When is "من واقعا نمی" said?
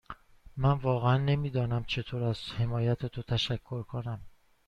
0.57-1.49